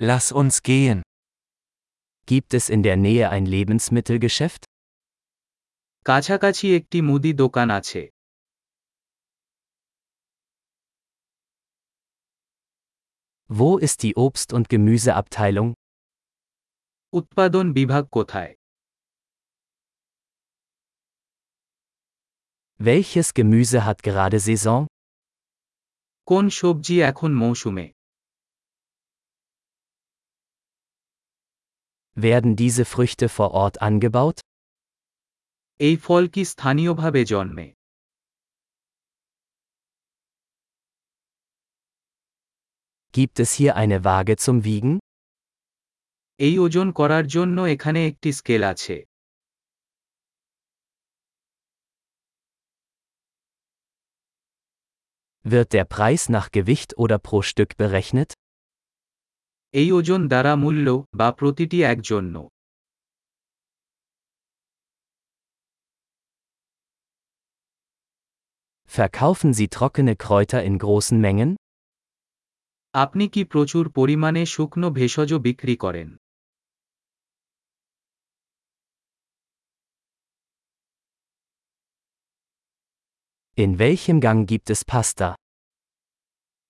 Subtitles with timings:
[0.00, 1.02] Lass uns gehen.
[2.26, 4.62] Gibt es in der Nähe ein Lebensmittelgeschäft?
[6.08, 8.02] কাছাকাছি একটি মুদি দোকান আছে
[13.58, 15.68] Wo ist die Obst- und Gemüseabteilung?
[17.18, 18.52] উৎপাদন বিভাগ কোথায়
[22.88, 24.80] Welches Gemüse hat gerade Saison?
[26.30, 27.86] কোন সবজি এখন মৌসুমে
[32.17, 34.37] Werden diese Früchte vor Ort angebaut?
[35.79, 37.67] এই ফল কি স্থানীয়ভাবে জন্মে
[43.13, 44.93] Gibt es hier eine Waage zum Wiegen?
[46.39, 48.97] এই ওজন করার জন্য এখানে একটি স্কেল আছে
[55.45, 58.29] Wird der Preis nach Gewicht oder pro Stück berechnet?
[59.73, 60.87] এই ওজন দ্বারা মূল্য
[61.19, 62.35] বা প্রতিটি এক জন্য
[68.91, 71.51] Verkaufen Sie trockene Kräuter in großen Mengen?
[72.93, 76.09] আপনি কি প্রচুর পরিমাণে শুকনো ভেষজ বিক্রি করেন
[83.57, 85.29] In welchem Gang gibt es Pasta?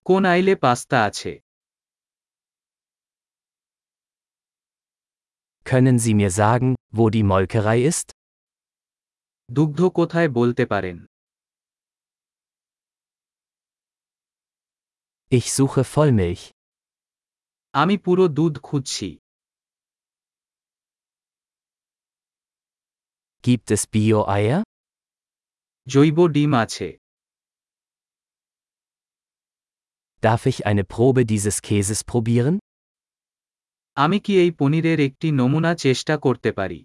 [0.05, 1.31] কোন আইলে পাস্তা আছে
[5.71, 8.07] Können Sie mir sagen, wo die Molkerei ist?
[9.49, 10.97] দুগ্ধ কোথায় বলতে পারেন
[15.37, 16.43] Ich suche Vollmilch.
[17.81, 19.09] আমি পুরো দুধ খুঁজছি
[23.47, 24.59] Gibt es Bio-Eier?
[25.87, 26.87] জৈব ডিম আছে
[30.25, 32.55] Darf ich eine Probe dieses Käses probieren?
[33.97, 36.79] আমি কি এই পনিরের একটি নমুনা চেষ্টা করতে পারি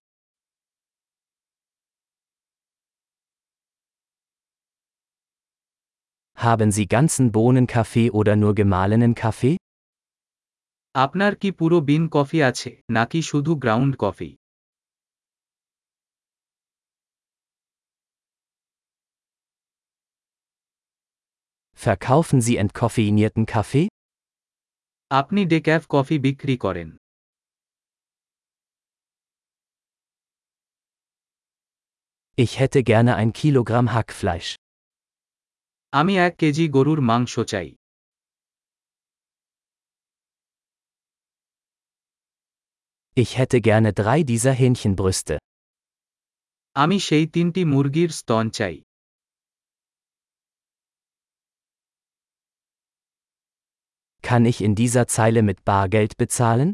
[6.38, 9.56] Haben Sie ganzen Bohnenkaffee oder nur gemahlenen Kaffee?
[10.94, 14.30] আপনার কি পুরো বিন কফি আছে নাকি শুধু ground coffee
[21.78, 23.86] Verkaufen Sie entkoffeinierten Kaffee?
[25.10, 26.88] আপনি ডেক্যাফ কফি বিক্রি করেন
[32.36, 34.50] Ich hätte gerne ein Kilogramm Hackfleisch.
[35.92, 37.68] আমি এক কেজি গরুর মাংস চাই
[43.16, 45.34] Ich hätte gerne drei dieser Hähnchenbrüste.
[46.76, 48.76] আমি সেই তিনটি মুরগির স্তন চাই
[54.24, 56.68] Kann ich in dieser Zeile mit Bargeld bezahlen?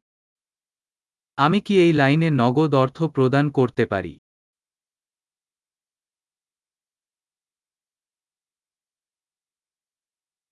[1.39, 4.15] আমি কি এই লাইনে নগদ অর্থ প্রদান করতে পারি